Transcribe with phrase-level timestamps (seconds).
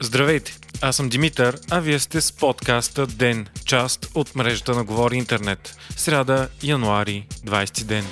[0.00, 5.16] Здравейте, аз съм Димитър, а вие сте с подкаста Ден, част от мрежата на Говори
[5.16, 5.76] Интернет.
[5.96, 8.04] Сряда, януари, 20 ден.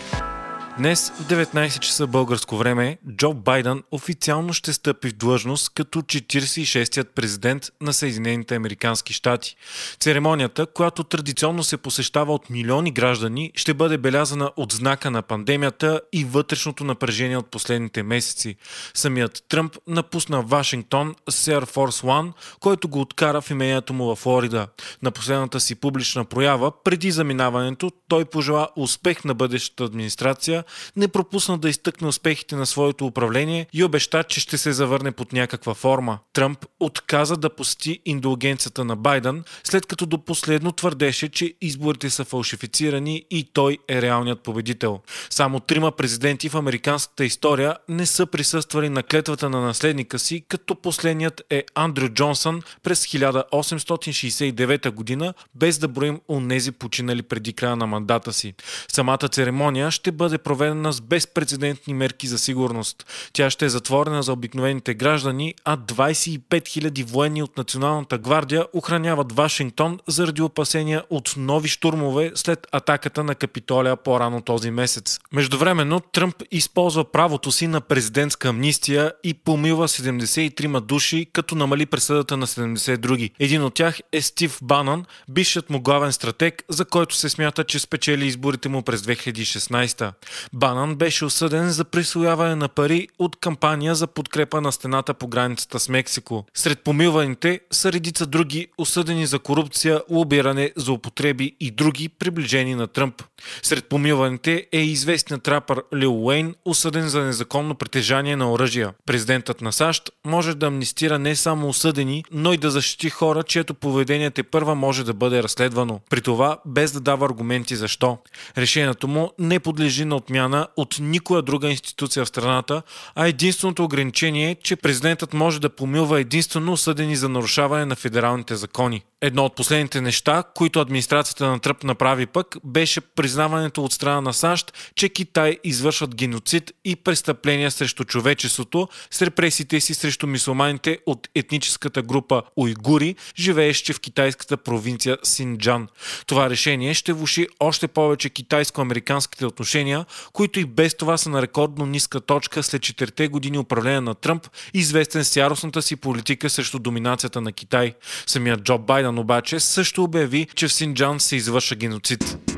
[0.78, 7.08] Днес в 19 часа българско време Джо Байден официално ще стъпи в длъжност като 46-ят
[7.14, 9.56] президент на Съединените Американски щати.
[10.00, 16.00] Церемонията, която традиционно се посещава от милиони граждани, ще бъде белязана от знака на пандемията
[16.12, 18.56] и вътрешното напрежение от последните месеци.
[18.94, 24.18] Самият Тръмп напусна Вашингтон с Air Force One, който го откара в имението му във
[24.18, 24.66] Флорида.
[25.02, 30.63] На последната си публична проява, преди заминаването, той пожела успех на бъдещата администрация
[30.96, 35.32] не пропусна да изтъкне успехите на своето управление и обеща, че ще се завърне под
[35.32, 36.18] някаква форма.
[36.32, 42.24] Тръмп отказа да посети индулгенцията на Байден, след като до последно твърдеше, че изборите са
[42.24, 45.00] фалшифицирани и той е реалният победител.
[45.30, 50.74] Само трима президенти в американската история не са присъствали на клетвата на наследника си, като
[50.74, 57.86] последният е Андрю Джонсън през 1869 година, без да броим онези починали преди края на
[57.86, 58.54] мандата си.
[58.92, 60.53] Самата церемония ще бъде проведена
[60.92, 63.06] с безпредседентни мерки за сигурност.
[63.32, 69.32] Тя ще е затворена за обикновените граждани, а 25 000 военни от Националната гвардия охраняват
[69.32, 75.18] Вашингтон заради опасения от нови штурмове след атаката на Капитолия по-рано този месец.
[75.32, 82.36] Междувременно Тръмп използва правото си на президентска амнистия и помилва 73 души, като намали присъдата
[82.36, 83.30] на 70 други.
[83.38, 87.78] Един от тях е Стив Банан, бившият му главен стратег, за който се смята, че
[87.78, 90.12] спечели изборите му през 2016.
[90.52, 95.80] Банан беше осъден за присвояване на пари от кампания за подкрепа на стената по границата
[95.80, 96.44] с Мексико.
[96.54, 103.22] Сред помилваните са редица други осъдени за корупция, лобиране, употреби и други приближени на Тръмп.
[103.62, 108.92] Сред помилваните е известният рапър Лил Уейн, осъден за незаконно притежание на оръжия.
[109.06, 113.74] Президентът на САЩ може да амнистира не само осъдени, но и да защити хора, чието
[113.74, 116.00] поведение те първа може да бъде разследвано.
[116.10, 118.18] При това без да дава аргументи защо.
[118.58, 120.33] Решението му не подлежи на отмяна
[120.76, 122.82] от никоя друга институция в страната,
[123.14, 128.56] а единственото ограничение е, че президентът може да помилва единствено осъдени за нарушаване на федералните
[128.56, 129.02] закони.
[129.20, 134.32] Едно от последните неща, които администрацията на Тръп направи пък, беше признаването от страна на
[134.32, 141.28] САЩ, че Китай извършват геноцид и престъпления срещу човечеството с репресиите си срещу мисулманите от
[141.34, 145.88] етническата група уйгури, живеещи в китайската провинция Синджан.
[146.26, 151.86] Това решение ще влуши още повече китайско-американските отношения, които и без това са на рекордно
[151.86, 157.40] ниска точка след четирите години управление на Тръмп, известен с яростната си политика срещу доминацията
[157.40, 157.94] на Китай.
[158.26, 162.53] Самият Джо Байден обаче също обяви, че в Синджан се извърша геноцид.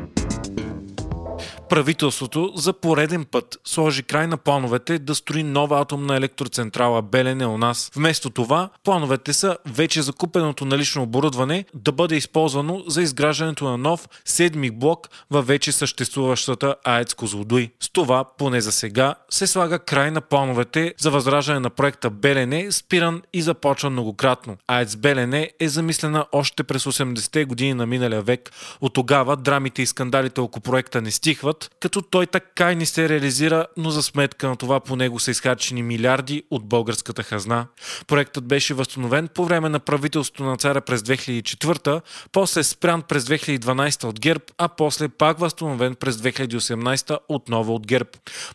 [1.68, 7.58] Правителството за пореден път сложи край на плановете да строи нова атомна електроцентрала Белене у
[7.58, 7.90] нас.
[7.96, 14.08] Вместо това, плановете са вече закупеното налично оборудване да бъде използвано за изграждането на нов
[14.24, 17.70] седми блок във вече съществуващата АЕЦ Козлодуй.
[17.80, 22.72] С това, поне за сега, се слага край на плановете за възраждане на проекта Белене,
[22.72, 24.56] спиран и започва многократно.
[24.66, 28.52] АЕЦ Белене е замислена още през 80-те години на миналия век.
[28.80, 32.86] От тогава драмите и скандалите около проекта не стихват, път, като той така и не
[32.86, 37.66] се реализира, но за сметка на това по него са изхарчени милиарди от българската хазна.
[38.06, 42.00] Проектът беше възстановен по време на правителството на царя през 2004,
[42.32, 48.10] после спрян през 2012 от ГЕРБ, а после пак възстановен през 2018 отново от ГЕРБ.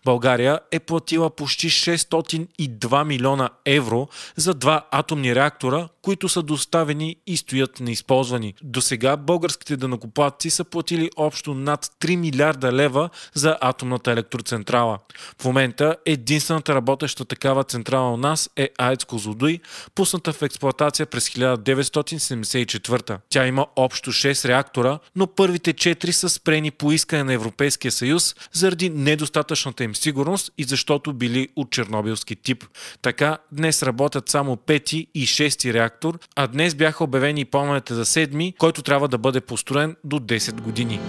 [0.06, 7.38] България е платила почти 602 милиона евро за два атомни реактора, които са доставени и
[7.38, 8.53] стоят неизползвани.
[8.63, 12.91] До сега българските данокоплатци са платили общо над 3 милиарда лева
[13.34, 15.00] за атомната електроцентрала.
[15.41, 19.59] В момента единствената работеща такава централа у нас е АЕЦ Козлодуй,
[19.96, 23.18] пусната в експлоатация през 1974.
[23.29, 28.35] Тя има общо 6 реактора, но първите 4 са спрени по искане на Европейския съюз
[28.52, 32.64] заради недостатъчната им сигурност и защото били от чернобилски тип.
[33.02, 38.05] Така днес работят само 5 и 6 реактора реактор, а днес бяха обявени плановете за
[38.05, 40.99] седми, който трябва да бъде построен до 10 години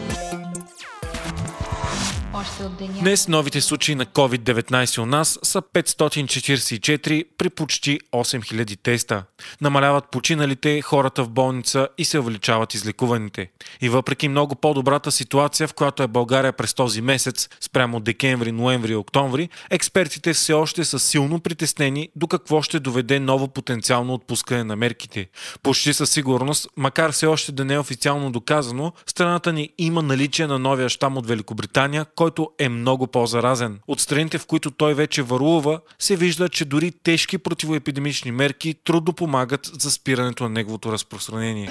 [2.42, 2.92] още от деня.
[3.00, 9.24] Днес новите случаи на COVID-19 у нас са 544 при почти 8000 теста.
[9.60, 13.50] Намаляват починалите, хората в болница и се увеличават излекуваните.
[13.80, 18.92] И въпреки много по-добрата ситуация, в която е България през този месец, спрямо декември, ноември
[18.92, 24.64] и октомври, експертите все още са силно притеснени до какво ще доведе ново потенциално отпускане
[24.64, 25.28] на мерките.
[25.62, 30.46] Почти със сигурност, макар все още да не е официално доказано, страната ни има наличие
[30.46, 33.80] на новия щам от Великобритания, който е много по-заразен.
[33.88, 39.12] От страните, в които той вече варува, се вижда, че дори тежки противоепидемични мерки трудно
[39.12, 41.70] помагат за спирането на неговото разпространение.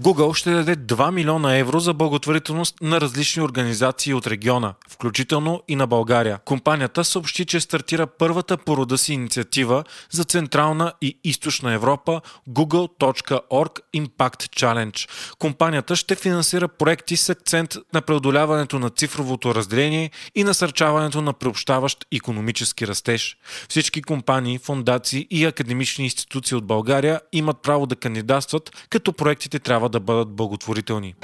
[0.00, 5.76] Google ще даде 2 милиона евро за благотворителност на различни организации от региона, включително и
[5.76, 6.38] на България.
[6.44, 13.80] Компанията съобщи, че стартира първата по рода си инициатива за Централна и Източна Европа Google.org
[13.96, 15.08] Impact Challenge.
[15.38, 22.06] Компанията ще финансира проекти с акцент на преодоляването на цифровото разделение и насърчаването на приобщаващ
[22.12, 23.36] економически растеж.
[23.68, 29.87] Всички компании, фундации и академични институции от България имат право да кандидатстват, като проектите трябва
[29.88, 31.14] да бъдат благотворителни.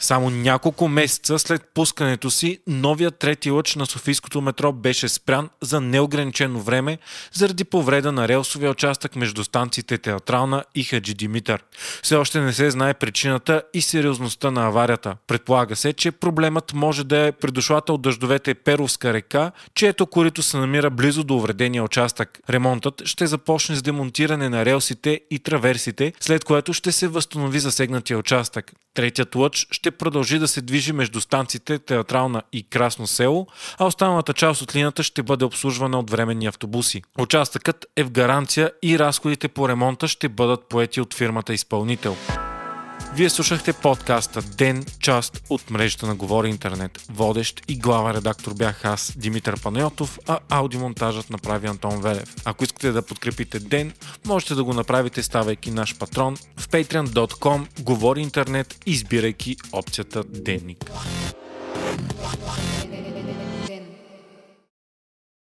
[0.00, 5.80] Само няколко месеца след пускането си, новият трети лъч на Софийското метро беше спрян за
[5.80, 6.98] неограничено време
[7.32, 11.64] заради повреда на релсовия участък между станциите Театрална и Хаджи Димитър.
[12.02, 15.16] Все още не се знае причината и сериозността на аварията.
[15.26, 20.56] Предполага се, че проблемът може да е предошлата от дъждовете Перовска река, чието корито се
[20.56, 22.38] намира близо до увредения участък.
[22.50, 28.18] Ремонтът ще започне с демонтиране на релсите и траверсите, след което ще се възстанови засегнатия
[28.18, 28.72] участък.
[28.94, 33.46] Третият лъч ще продължи да се движи между станциите Театрална и Красно село,
[33.78, 37.02] а останалата част от линията ще бъде обслужвана от временни автобуси.
[37.18, 42.16] Участъкът е в гаранция и разходите по ремонта ще бъдат поети от фирмата изпълнител.
[43.14, 47.00] Вие слушахте подкаста Ден, част от мрежата на Говори Интернет.
[47.08, 52.34] Водещ и главен редактор бях аз, Димитър Панайотов, а аудиомонтажът направи Антон Велев.
[52.44, 53.92] Ако искате да подкрепите Ден,
[54.26, 60.90] можете да го направите ставайки наш патрон в patreon.com Говори Интернет, избирайки опцията Денник.